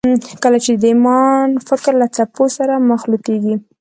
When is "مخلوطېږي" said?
2.91-3.55